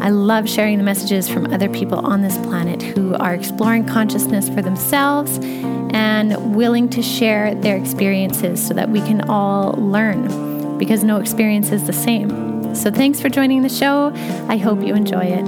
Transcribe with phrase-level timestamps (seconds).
[0.00, 4.48] I love sharing the messages from other people on this planet who are exploring consciousness
[4.48, 5.38] for themselves
[5.92, 11.72] and willing to share their experiences so that we can all learn because no experience
[11.72, 12.74] is the same.
[12.76, 14.12] So, thanks for joining the show.
[14.48, 15.44] I hope you enjoy it.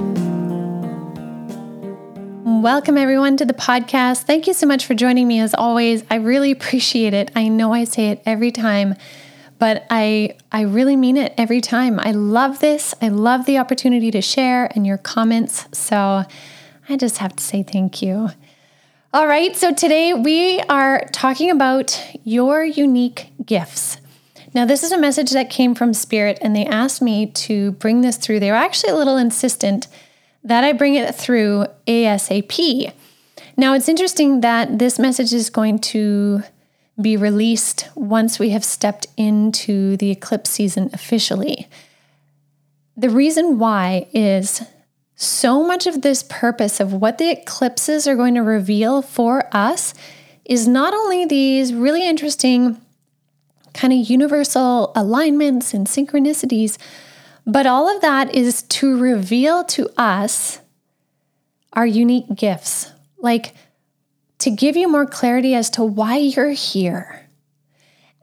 [2.61, 4.23] Welcome, everyone, to the podcast.
[4.23, 6.03] Thank you so much for joining me as always.
[6.11, 7.31] I really appreciate it.
[7.35, 8.95] I know I say it every time,
[9.61, 11.99] but I, I really mean it every time.
[11.99, 12.95] I love this.
[12.99, 15.67] I love the opportunity to share and your comments.
[15.71, 16.23] So
[16.89, 18.31] I just have to say thank you.
[19.13, 23.97] All right, so today we are talking about your unique gifts.
[24.55, 28.01] Now, this is a message that came from Spirit, and they asked me to bring
[28.01, 28.39] this through.
[28.39, 29.87] They were actually a little insistent
[30.43, 32.93] that I bring it through ASAP.
[33.57, 36.41] Now, it's interesting that this message is going to
[37.01, 41.67] be released once we have stepped into the eclipse season officially.
[42.95, 44.61] The reason why is
[45.15, 49.93] so much of this purpose of what the eclipses are going to reveal for us
[50.45, 52.81] is not only these really interesting
[53.73, 56.77] kind of universal alignments and synchronicities,
[57.45, 60.59] but all of that is to reveal to us
[61.73, 63.53] our unique gifts, like
[64.41, 67.27] to give you more clarity as to why you're here.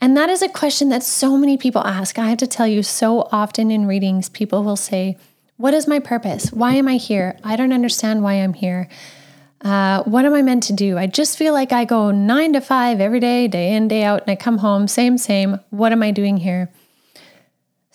[0.00, 2.18] And that is a question that so many people ask.
[2.18, 5.16] I have to tell you, so often in readings, people will say,
[5.56, 6.52] What is my purpose?
[6.52, 7.36] Why am I here?
[7.42, 8.88] I don't understand why I'm here.
[9.60, 10.96] Uh, what am I meant to do?
[10.96, 14.22] I just feel like I go nine to five every day, day in, day out,
[14.22, 15.58] and I come home, same, same.
[15.70, 16.70] What am I doing here?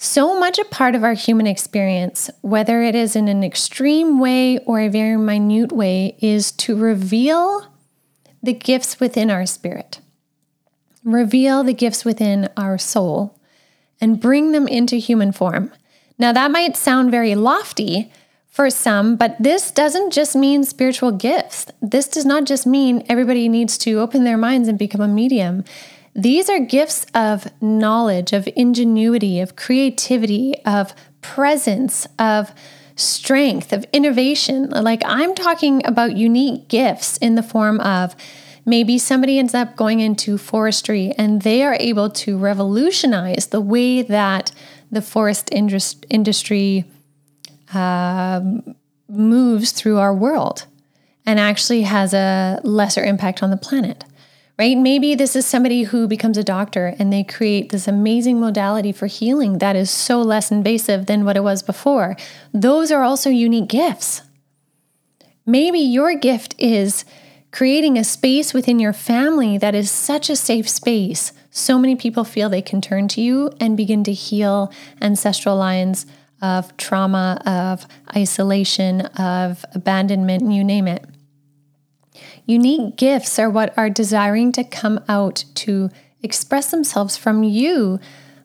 [0.03, 4.57] so much a part of our human experience, whether it is in an extreme way
[4.59, 7.72] or a very minute way, is to reveal
[8.43, 9.99] the gifts within our spirit,
[11.03, 13.39] reveal the gifts within our soul,
[14.01, 15.71] and bring them into human form.
[16.19, 18.11] Now, that might sound very lofty
[18.49, 21.65] for some, but this doesn't just mean spiritual gifts.
[21.81, 25.63] This does not just mean everybody needs to open their minds and become a medium.
[26.13, 32.53] These are gifts of knowledge, of ingenuity, of creativity, of presence, of
[32.95, 34.69] strength, of innovation.
[34.69, 38.15] Like I'm talking about unique gifts in the form of
[38.65, 44.01] maybe somebody ends up going into forestry and they are able to revolutionize the way
[44.01, 44.51] that
[44.91, 46.85] the forest industry
[47.73, 48.41] uh,
[49.09, 50.65] moves through our world
[51.25, 54.05] and actually has a lesser impact on the planet
[54.57, 54.77] right?
[54.77, 59.07] Maybe this is somebody who becomes a doctor and they create this amazing modality for
[59.07, 62.15] healing that is so less invasive than what it was before.
[62.53, 64.21] Those are also unique gifts.
[65.45, 67.03] Maybe your gift is
[67.51, 71.33] creating a space within your family that is such a safe space.
[71.51, 74.71] So many people feel they can turn to you and begin to heal
[75.01, 76.05] ancestral lines
[76.41, 81.05] of trauma, of isolation, of abandonment, you name it.
[82.45, 85.89] Unique gifts are what are desiring to come out to
[86.21, 87.99] express themselves from you.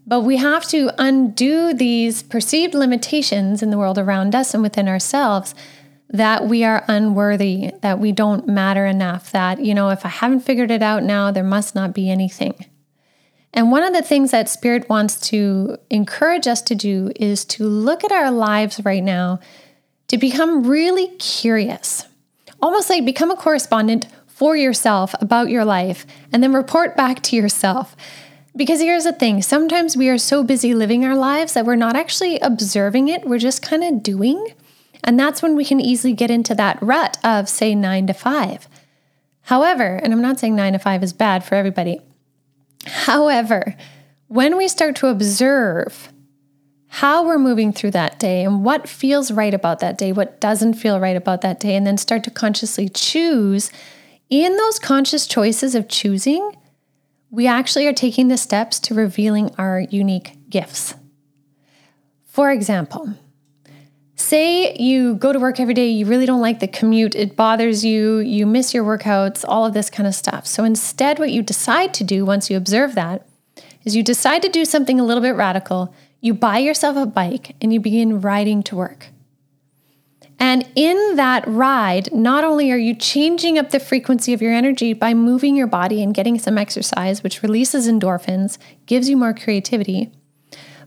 [0.07, 4.89] But we have to undo these perceived limitations in the world around us and within
[4.89, 5.55] ourselves
[6.11, 10.41] that we are unworthy, that we don't matter enough, that, you know, if I haven't
[10.41, 12.55] figured it out now, there must not be anything.
[13.53, 17.65] And one of the things that Spirit wants to encourage us to do is to
[17.65, 19.41] look at our lives right now,
[20.09, 22.07] to become really curious
[22.61, 27.37] almost like become a correspondent for yourself about your life and then report back to
[27.37, 27.97] yourself.
[28.57, 31.97] Because here's the thing sometimes we are so busy living our lives that we're not
[31.97, 34.55] actually observing it, we're just kind of doing.
[35.05, 38.69] And that's when we can easily get into that rut of, say, nine to five.
[39.43, 42.01] However, and I'm not saying nine to five is bad for everybody.
[42.85, 43.77] However,
[44.27, 46.13] when we start to observe
[46.89, 50.75] how we're moving through that day and what feels right about that day, what doesn't
[50.75, 53.71] feel right about that day, and then start to consciously choose.
[54.31, 56.57] In those conscious choices of choosing,
[57.31, 60.95] we actually are taking the steps to revealing our unique gifts.
[62.25, 63.15] For example,
[64.15, 67.85] say you go to work every day, you really don't like the commute, it bothers
[67.85, 70.47] you, you miss your workouts, all of this kind of stuff.
[70.47, 73.27] So instead, what you decide to do once you observe that
[73.85, 77.55] is you decide to do something a little bit radical you buy yourself a bike
[77.61, 79.09] and you begin riding to work.
[80.41, 84.93] And in that ride, not only are you changing up the frequency of your energy
[84.93, 88.57] by moving your body and getting some exercise, which releases endorphins,
[88.87, 90.13] gives you more creativity,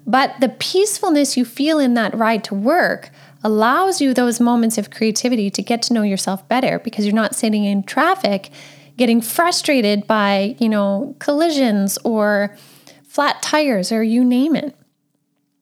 [0.07, 3.09] but the peacefulness you feel in that ride to work
[3.43, 7.35] allows you those moments of creativity to get to know yourself better because you're not
[7.35, 8.51] sitting in traffic
[8.97, 12.55] getting frustrated by, you know, collisions or
[13.03, 14.75] flat tires or you name it.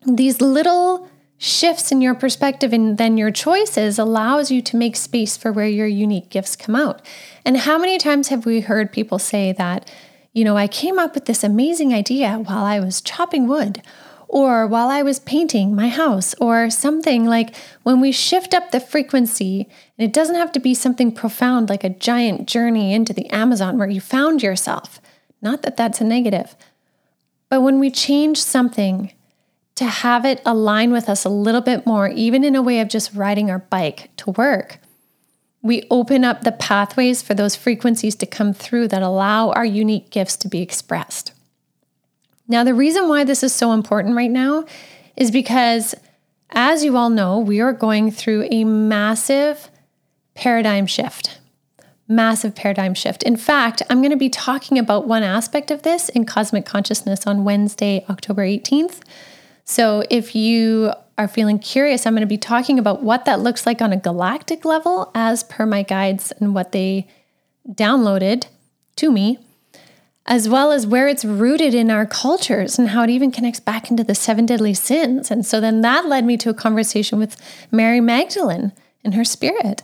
[0.06, 5.38] These little shifts in your perspective and then your choices allows you to make space
[5.38, 7.01] for where your unique gifts come out.
[7.46, 9.90] And how many times have we heard people say that,
[10.34, 13.81] you know, I came up with this amazing idea while I was chopping wood
[14.28, 18.80] or while I was painting my house or something like when we shift up the
[18.80, 19.68] frequency,
[19.98, 23.78] and it doesn't have to be something profound like a giant journey into the Amazon
[23.78, 25.02] where you found yourself.
[25.42, 26.56] Not that that's a negative,
[27.50, 29.13] but when we change something
[29.80, 32.90] to have it align with us a little bit more, even in a way of
[32.90, 34.80] just riding our bike to work,
[35.62, 40.10] we open up the pathways for those frequencies to come through that allow our unique
[40.10, 41.31] gifts to be expressed.
[42.46, 44.66] Now, the reason why this is so important right now
[45.16, 45.96] is because,
[46.50, 49.70] as you all know, we are going through a massive
[50.34, 51.40] paradigm shift.
[52.06, 53.24] Massive paradigm shift.
[53.24, 57.26] In fact, I'm going to be talking about one aspect of this in Cosmic Consciousness
[57.26, 59.00] on Wednesday, October 18th.
[59.69, 63.68] So if you are feeling curious, I'm going to be talking about what that looks
[63.68, 67.07] like on a galactic level as per my guides and what they
[67.69, 68.48] downloaded
[68.95, 69.38] to me,
[70.25, 73.92] as well as where it's rooted in our cultures and how it even connects back
[73.92, 75.30] into the seven deadly sins.
[75.30, 77.38] And so then that led me to a conversation with
[77.71, 78.74] Mary Magdalene
[79.04, 79.83] and her spirit.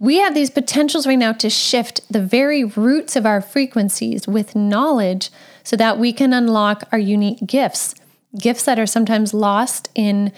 [0.00, 4.56] We have these potentials right now to shift the very roots of our frequencies with
[4.56, 5.30] knowledge
[5.62, 7.94] so that we can unlock our unique gifts
[8.38, 10.32] gifts that are sometimes lost in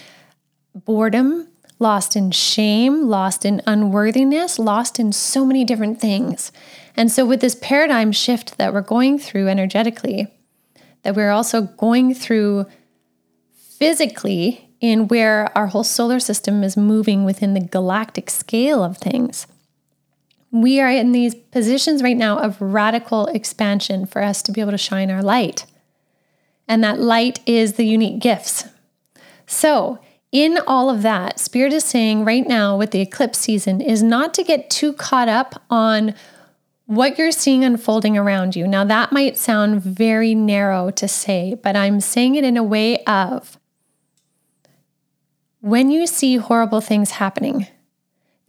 [0.74, 1.48] boredom,
[1.78, 6.52] lost in shame, lost in unworthiness, lost in so many different things.
[6.96, 10.28] And so, with this paradigm shift that we're going through energetically,
[11.02, 12.66] that we're also going through
[13.54, 19.46] physically in where our whole solar system is moving within the galactic scale of things.
[20.50, 24.70] We are in these positions right now of radical expansion for us to be able
[24.70, 25.66] to shine our light
[26.68, 28.64] and that light is the unique gifts.
[29.46, 29.98] So,
[30.32, 34.34] in all of that, Spirit is saying right now with the eclipse season is not
[34.34, 36.14] to get too caught up on
[36.86, 38.66] what you're seeing unfolding around you.
[38.66, 43.02] Now, that might sound very narrow to say, but I'm saying it in a way
[43.04, 43.58] of
[45.60, 47.66] when you see horrible things happening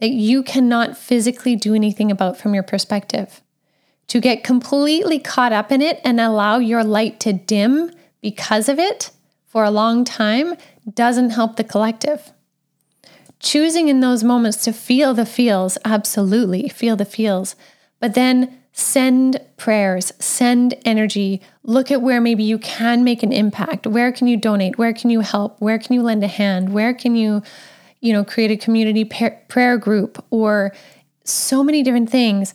[0.00, 3.42] that you cannot physically do anything about from your perspective,
[4.06, 8.78] to get completely caught up in it and allow your light to dim because of
[8.78, 9.10] it
[9.46, 10.56] for a long time
[10.92, 12.32] doesn't help the collective.
[13.40, 17.54] Choosing in those moments to feel the feels, absolutely feel the feels,
[18.00, 23.86] but then send prayers, send energy, look at where maybe you can make an impact.
[23.86, 24.78] Where can you donate?
[24.78, 25.60] Where can you help?
[25.60, 26.72] Where can you lend a hand?
[26.72, 27.42] Where can you,
[28.00, 30.72] you know, create a community prayer group or
[31.28, 32.54] so many different things.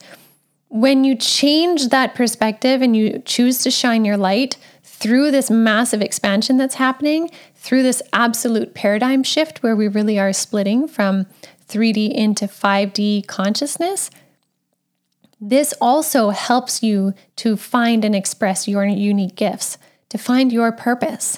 [0.69, 4.57] When you change that perspective and you choose to shine your light,
[5.03, 10.31] through this massive expansion that's happening, through this absolute paradigm shift where we really are
[10.31, 11.25] splitting from
[11.67, 14.09] 3D into 5D consciousness,
[15.41, 21.37] this also helps you to find and express your unique gifts, to find your purpose.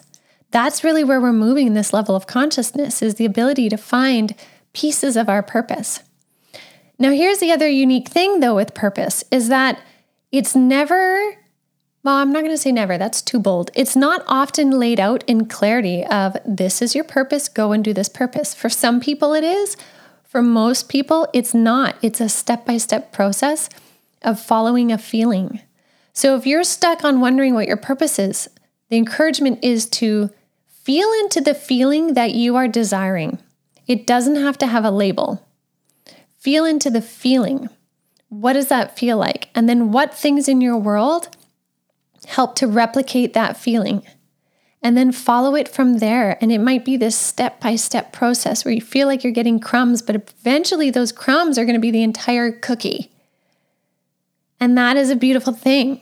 [0.51, 4.35] That's really where we're moving in this level of consciousness is the ability to find
[4.73, 6.03] pieces of our purpose.
[6.99, 9.81] Now here's the other unique thing though with purpose is that
[10.31, 11.35] it's never
[12.05, 13.71] well, I'm not going to say never, that's too bold.
[13.73, 17.95] It's not often laid out in clarity of this is your purpose, go and do
[17.95, 18.53] this purpose.
[18.53, 19.75] For some people, it is.
[20.23, 21.95] For most people, it's not.
[22.03, 23.69] It's a step by step process
[24.21, 25.61] of following a feeling.
[26.13, 28.49] So if you're stuck on wondering what your purpose is,
[28.89, 30.29] the encouragement is to
[30.67, 33.39] feel into the feeling that you are desiring.
[33.87, 35.43] It doesn't have to have a label.
[36.37, 37.67] Feel into the feeling.
[38.29, 39.49] What does that feel like?
[39.55, 41.35] And then what things in your world
[42.27, 44.03] help to replicate that feeling
[44.85, 46.37] and then follow it from there.
[46.41, 49.59] And it might be this step by step process where you feel like you're getting
[49.59, 53.11] crumbs, but eventually those crumbs are going to be the entire cookie.
[54.59, 56.01] And that is a beautiful thing.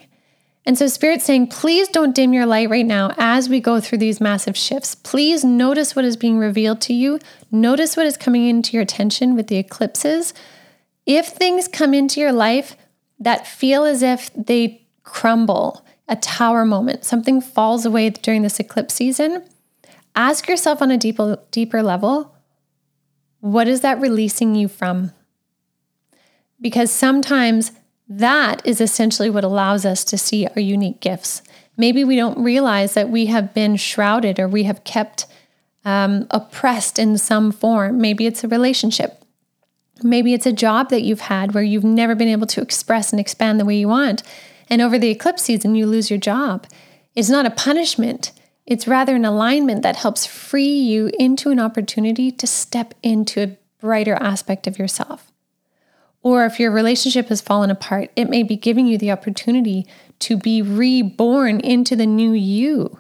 [0.66, 4.00] And so, Spirit's saying, please don't dim your light right now as we go through
[4.00, 4.96] these massive shifts.
[4.96, 7.20] Please notice what is being revealed to you.
[7.52, 10.34] Notice what is coming into your attention with the eclipses.
[11.06, 12.78] If things come into your life
[13.20, 18.94] that feel as if they crumble, a tower moment, something falls away during this eclipse
[18.94, 19.44] season,
[20.16, 22.36] ask yourself on a deeper, deeper level
[23.40, 25.12] What is that releasing you from?
[26.62, 27.74] Because sometimes
[28.08, 31.42] that is essentially what allows us to see our unique gifts.
[31.76, 35.26] Maybe we don't realize that we have been shrouded or we have kept
[35.86, 38.00] um, oppressed in some form.
[38.00, 39.24] Maybe it's a relationship.
[40.02, 43.20] Maybe it's a job that you've had where you've never been able to express and
[43.20, 44.24] expand the way you want.
[44.74, 46.66] And over the eclipse season, you lose your job.
[47.14, 48.32] It's not a punishment,
[48.66, 53.58] it's rather an alignment that helps free you into an opportunity to step into a
[53.80, 55.32] brighter aspect of yourself.
[56.24, 59.86] Or if your relationship has fallen apart, it may be giving you the opportunity
[60.18, 63.00] to be reborn into the new you.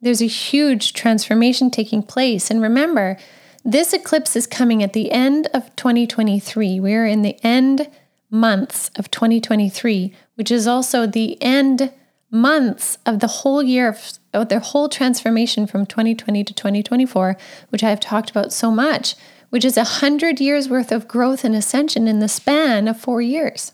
[0.00, 2.50] There's a huge transformation taking place.
[2.50, 3.18] And remember,
[3.66, 6.80] this eclipse is coming at the end of 2023.
[6.80, 7.90] We're in the end
[8.32, 11.92] months of 2023, which is also the end
[12.30, 17.36] months of the whole year of, of whole transformation from 2020 to 2024,
[17.68, 19.14] which I have talked about so much,
[19.50, 23.20] which is a hundred years worth of growth and ascension in the span of four
[23.20, 23.72] years.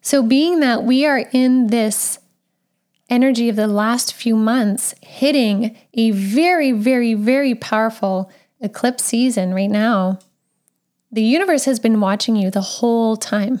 [0.00, 2.18] So, being that we are in this
[3.08, 8.28] energy of the last few months hitting a very, very, very powerful
[8.60, 10.18] eclipse season right now,
[11.12, 13.60] the universe has been watching you the whole time.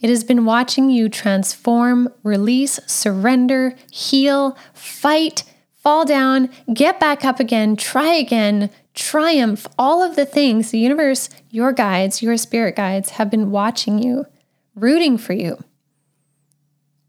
[0.00, 5.44] It has been watching you transform, release, surrender, heal, fight,
[5.74, 11.30] fall down, get back up again, try again, triumph, all of the things the universe,
[11.50, 14.26] your guides, your spirit guides have been watching you,
[14.74, 15.64] rooting for you,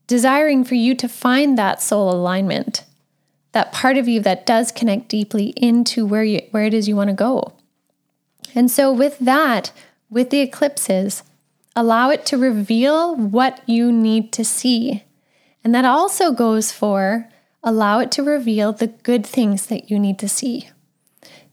[0.07, 2.85] desiring for you to find that soul alignment,
[3.51, 6.95] that part of you that does connect deeply into where you where it is you
[6.95, 7.53] want to go.
[8.55, 9.71] And so with that,
[10.09, 11.23] with the eclipses,
[11.75, 15.03] Allow it to reveal what you need to see.
[15.63, 17.29] And that also goes for
[17.65, 20.69] allow it to reveal the good things that you need to see.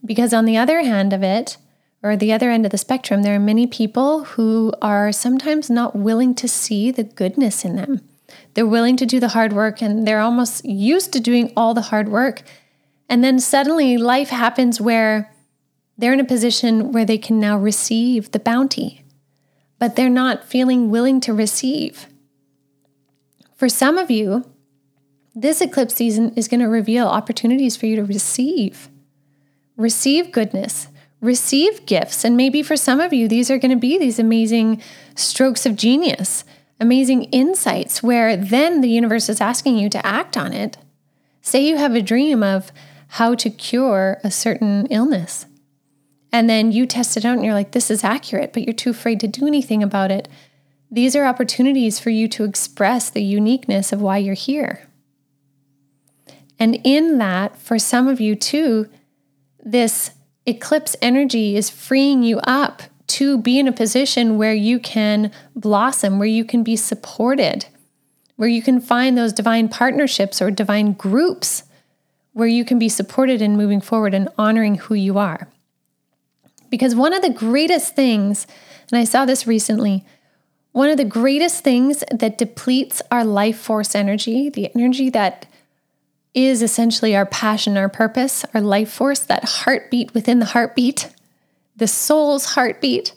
[0.03, 1.57] Because on the other hand of it,
[2.03, 5.95] or the other end of the spectrum, there are many people who are sometimes not
[5.95, 8.01] willing to see the goodness in them.
[8.53, 11.81] They're willing to do the hard work and they're almost used to doing all the
[11.81, 12.41] hard work.
[13.07, 15.31] And then suddenly life happens where
[16.01, 19.01] they're in a position where they can now receive the bounty
[19.81, 22.05] but they're not feeling willing to receive.
[23.55, 24.45] For some of you,
[25.33, 28.89] this eclipse season is going to reveal opportunities for you to receive.
[29.77, 30.87] Receive goodness,
[31.19, 32.23] receive gifts.
[32.23, 34.83] And maybe for some of you, these are going to be these amazing
[35.15, 36.43] strokes of genius,
[36.79, 40.77] amazing insights where then the universe is asking you to act on it.
[41.41, 42.71] Say you have a dream of
[43.07, 45.47] how to cure a certain illness.
[46.31, 48.91] And then you test it out and you're like, this is accurate, but you're too
[48.91, 50.29] afraid to do anything about it.
[50.89, 54.87] These are opportunities for you to express the uniqueness of why you're here.
[56.59, 58.89] And in that, for some of you too,
[59.63, 60.11] this
[60.45, 66.17] eclipse energy is freeing you up to be in a position where you can blossom,
[66.17, 67.65] where you can be supported,
[68.37, 71.63] where you can find those divine partnerships or divine groups
[72.33, 75.49] where you can be supported in moving forward and honoring who you are.
[76.71, 78.47] Because one of the greatest things,
[78.91, 80.03] and I saw this recently,
[80.71, 85.45] one of the greatest things that depletes our life force energy, the energy that
[86.33, 91.13] is essentially our passion, our purpose, our life force, that heartbeat within the heartbeat,
[91.75, 93.13] the soul's heartbeat.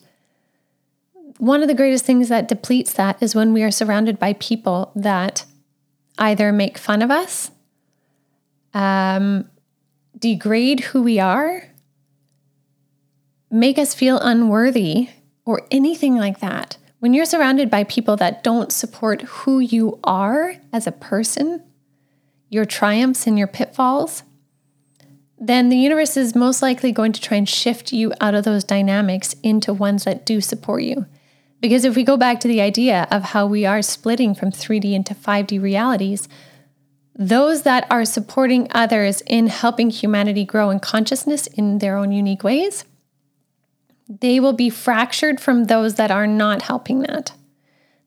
[1.39, 4.91] One of the greatest things that depletes that is when we are surrounded by people
[4.97, 5.45] that
[6.19, 7.53] either make fun of us,
[8.73, 9.49] um,
[10.19, 11.69] degrade who we are,
[13.55, 15.09] make us feel unworthy
[15.45, 16.77] or anything like that.
[16.99, 21.63] When you're surrounded by people that don't support who you are as a person,
[22.49, 24.25] your triumphs and your pitfalls,
[25.39, 28.65] then the universe is most likely going to try and shift you out of those
[28.65, 31.07] dynamics into ones that do support you.
[31.61, 34.95] Because if we go back to the idea of how we are splitting from 3D
[34.95, 36.29] into 5D realities,
[37.15, 42.43] those that are supporting others in helping humanity grow in consciousness in their own unique
[42.43, 42.85] ways
[44.09, 47.33] they will be fractured from those that are not helping that.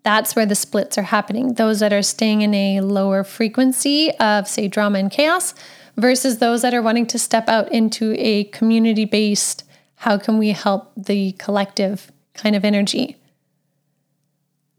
[0.04, 1.56] That's where the splits are happening.
[1.56, 5.54] Those that are staying in a lower frequency of, say, drama and chaos
[5.98, 9.64] versus those that are wanting to step out into a community based,
[9.96, 13.18] how can we help the collective kind of energy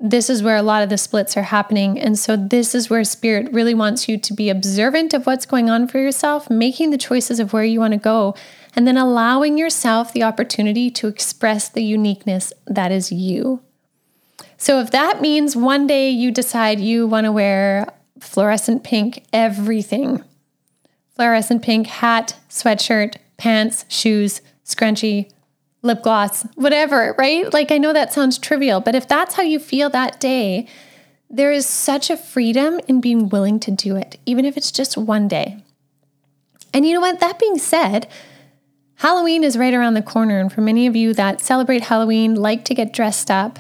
[0.00, 1.98] this is where a lot of the splits are happening.
[1.98, 5.68] And so, this is where spirit really wants you to be observant of what's going
[5.68, 8.34] on for yourself, making the choices of where you want to go,
[8.76, 13.60] and then allowing yourself the opportunity to express the uniqueness that is you.
[14.56, 20.22] So, if that means one day you decide you want to wear fluorescent pink everything,
[21.16, 25.30] fluorescent pink hat, sweatshirt, pants, shoes, scrunchie,
[25.82, 27.52] lip gloss, whatever, right?
[27.52, 30.66] Like I know that sounds trivial, but if that's how you feel that day,
[31.30, 34.97] there is such a freedom in being willing to do it, even if it's just
[34.97, 35.62] one day.
[36.73, 37.20] And you know what?
[37.20, 38.08] That being said,
[38.97, 40.40] Halloween is right around the corner.
[40.40, 43.58] And for many of you that celebrate Halloween, like to get dressed up,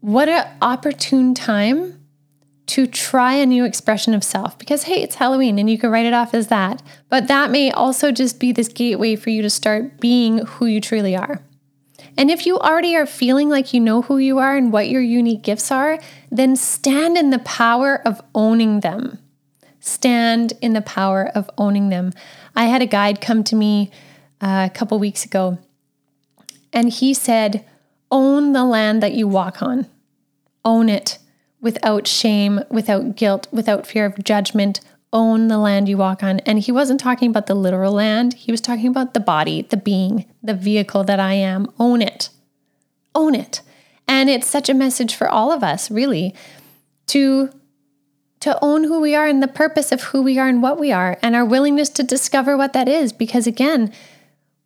[0.00, 1.99] what an opportune time
[2.70, 6.06] to try a new expression of self because, hey, it's Halloween and you can write
[6.06, 6.80] it off as that.
[7.08, 10.80] But that may also just be this gateway for you to start being who you
[10.80, 11.42] truly are.
[12.16, 15.02] And if you already are feeling like you know who you are and what your
[15.02, 15.98] unique gifts are,
[16.30, 19.18] then stand in the power of owning them.
[19.80, 22.12] Stand in the power of owning them.
[22.54, 23.90] I had a guide come to me
[24.40, 25.58] uh, a couple weeks ago,
[26.72, 27.64] and he said,
[28.12, 29.86] Own the land that you walk on,
[30.64, 31.18] own it
[31.60, 34.80] without shame, without guilt, without fear of judgment.
[35.12, 36.38] Own the land you walk on.
[36.40, 39.76] And he wasn't talking about the literal land, he was talking about the body, the
[39.76, 41.66] being, the vehicle that I am.
[41.78, 42.30] Own it.
[43.14, 43.62] Own it.
[44.06, 46.34] And it's such a message for all of us, really,
[47.08, 47.50] to
[48.40, 50.90] to own who we are and the purpose of who we are and what we
[50.90, 53.92] are and our willingness to discover what that is because again,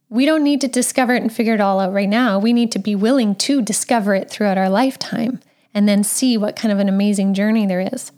[0.08, 2.38] we don't need to discover it and figure it all out right now.
[2.38, 5.40] We need to be willing to discover it throughout our lifetime
[5.74, 8.12] and then see what kind of an amazing journey there is.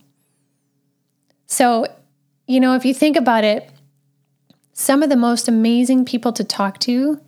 [1.47, 1.87] So,
[2.47, 3.69] you know, if you think about it,
[4.73, 7.21] some of the most amazing people to talk to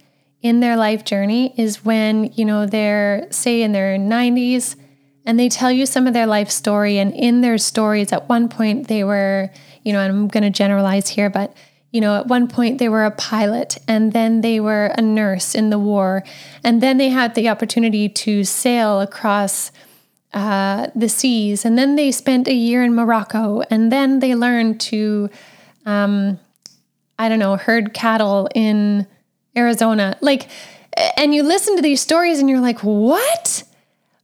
[0.42, 4.76] in their life journey is when, you know, they're, say, in their 90s
[5.24, 6.98] and they tell you some of their life story.
[6.98, 9.50] And in their stories, at one point, they were,
[9.82, 11.56] you know, I'm going to generalize here, but,
[11.90, 15.54] you know, at one point they were a pilot and then they were a nurse
[15.54, 16.22] in the war.
[16.62, 19.72] And then they had the opportunity to sail across
[20.32, 21.64] uh, the seas.
[21.64, 23.62] And then they spent a year in Morocco.
[23.70, 25.30] And then they learned to,
[25.86, 26.38] um,
[27.18, 29.06] I don't know, herd cattle in
[29.56, 30.16] Arizona.
[30.20, 30.48] Like,
[31.16, 33.62] and you listen to these stories and you're like, what?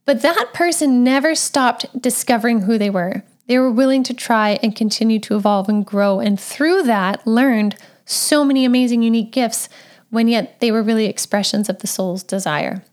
[0.05, 3.23] But that person never stopped discovering who they were.
[3.47, 6.19] They were willing to try and continue to evolve and grow.
[6.19, 9.69] And through that, learned so many amazing, unique gifts
[10.09, 12.83] when yet they were really expressions of the soul's desire.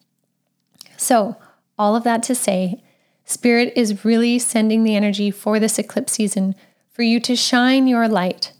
[0.96, 1.36] So,
[1.78, 2.82] all of that to say,
[3.24, 6.54] Spirit is really sending the energy for this eclipse season
[6.90, 8.52] for you to shine your light,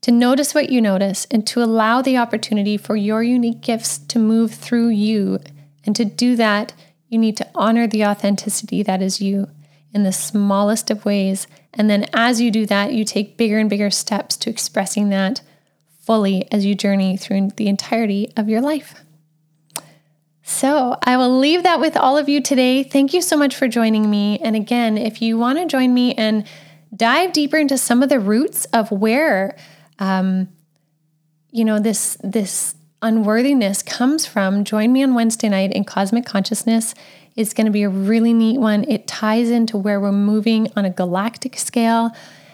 [0.00, 4.18] to notice what you notice, and to allow the opportunity for your unique gifts to
[4.18, 5.38] move through you.
[5.84, 6.72] And to do that,
[7.08, 9.48] you need to honor the authenticity that is you
[9.92, 11.46] in the smallest of ways.
[11.72, 15.42] And then as you do that, you take bigger and bigger steps to expressing that
[16.00, 19.02] fully as you journey through the entirety of your life.
[20.46, 22.82] So I will leave that with all of you today.
[22.82, 24.38] Thank you so much for joining me.
[24.40, 26.46] And again, if you want to join me and
[26.94, 29.56] dive deeper into some of the roots of where,
[29.98, 30.48] um,
[31.50, 36.94] you know, this this unworthiness comes from, join me on Wednesday night in Cosmic Consciousness.
[37.36, 38.84] It's going to be a really neat one.
[38.84, 42.10] It ties into where we're moving on a galactic scale.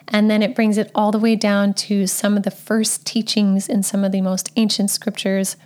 [0.07, 3.69] And then it brings it all the way down to some of the first teachings
[3.69, 5.57] in some of the most ancient scriptures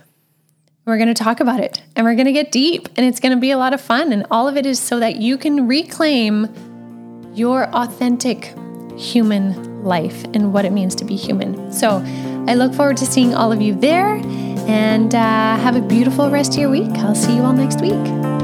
[0.85, 3.31] we're going to talk about it and we're going to get deep and it's going
[3.31, 4.13] to be a lot of fun.
[4.13, 6.47] And all of it is so that you can reclaim
[7.33, 8.53] your authentic
[8.97, 11.71] human life and what it means to be human.
[11.71, 12.03] So
[12.47, 14.15] I look forward to seeing all of you there
[14.67, 16.91] and uh, have a beautiful rest of your week.
[16.97, 18.34] I'll see you all next week.